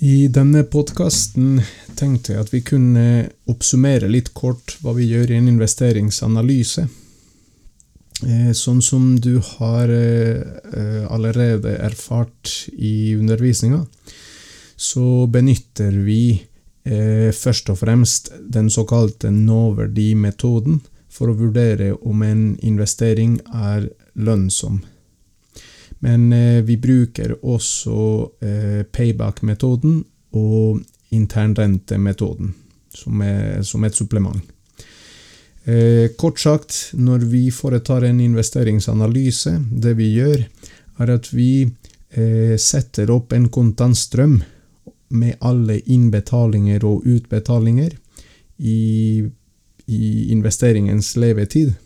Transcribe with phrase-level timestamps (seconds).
[0.00, 1.58] I denne podkasten
[1.98, 3.02] tenkte jeg at vi kunne
[3.52, 6.86] oppsummere litt kort hva vi gjør i en investeringsanalyse.
[8.24, 13.82] Eh, sånn som du har eh, allerede erfart i undervisninga,
[14.72, 16.22] så benytter vi
[16.88, 20.80] eh, først og fremst den såkalte nåverdimetoden
[21.12, 24.80] for å vurdere om en investering er lønnsom.
[26.00, 27.98] Men eh, vi bruker også
[28.40, 30.00] eh, payback-metoden
[30.38, 30.80] og
[31.12, 32.54] internrentemetoden
[32.94, 33.22] som,
[33.66, 34.40] som et supplement.
[35.64, 40.46] Eh, kort sagt, når vi foretar en investeringsanalyse, det vi gjør,
[41.00, 41.68] er at vi
[42.58, 44.32] setter opp en kontantstrøm
[45.14, 47.92] med alle innbetalinger og utbetalinger
[48.58, 49.22] i,
[49.86, 51.76] i investeringens levetid.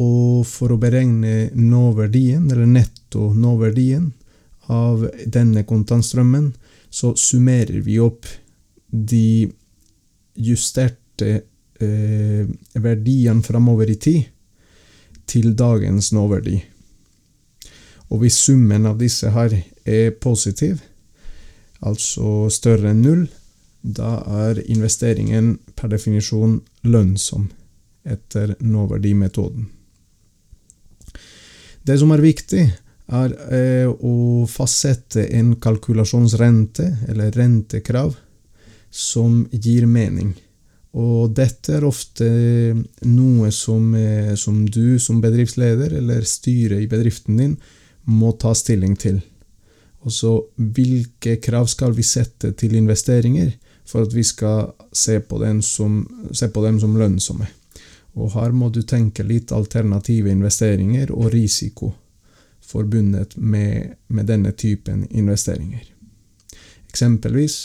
[0.00, 4.10] Og for å beregne nåverdien, eller netto nåverdien,
[4.70, 6.52] av denne kontantstrømmen,
[6.90, 8.26] så summerer vi opp
[8.90, 9.50] de
[10.34, 11.30] justerte
[11.80, 14.28] eh, verdiene framover i tid
[15.30, 16.56] til dagens nåverdi.
[18.10, 19.54] Og hvis summen av disse her
[19.86, 20.80] er positiv,
[21.80, 23.26] altså større enn null,
[23.82, 27.48] da er investeringen per definisjon lønnsom
[28.04, 29.68] etter nåverdimetoden.
[31.86, 32.64] Det som er viktig,
[33.10, 38.14] er eh, å fastsette en kalkulasjonsrente, eller rentekrav,
[38.90, 40.34] som gir mening.
[40.98, 42.26] Og dette er ofte
[43.06, 47.56] noe som, eh, som, du som bedriftsleder eller styret i bedriften din
[48.10, 49.20] må ta stilling til.
[50.00, 53.52] Og hvilke krav skal vi sette til investeringer
[53.86, 57.46] for at vi skal se på, som, se på dem som lønnsomme?
[58.18, 61.92] Og her må du tenke litt alternative investeringer og risiko
[62.70, 65.84] forbundet med, med denne typen investeringer.
[66.90, 67.56] Eksempelvis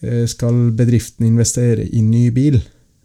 [0.00, 2.60] eh, skal bedriften investere i ny bil,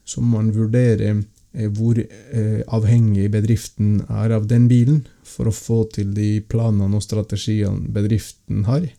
[0.05, 5.55] så må man vurdere eh, hvor eh, avhengig bedriften er av den bilen, for å
[5.55, 8.89] få til de planene og strategiene bedriften har.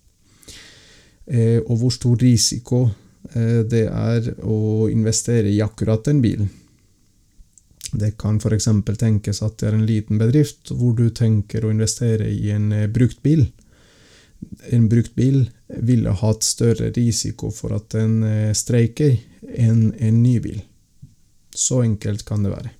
[1.31, 2.79] Og hvor stor risiko
[3.71, 6.49] det er å investere i akkurat den bilen.
[8.01, 8.69] Det kan f.eks.
[8.99, 12.89] tenkes at det er en liten bedrift hvor du tenker å investere i en eh,
[12.89, 13.47] brukt bil.
[14.73, 19.19] En brukt bil ville hatt større risiko for at den eh, streiker
[19.53, 20.61] enn en ny bil.
[21.55, 22.73] Så enkelt kan det være.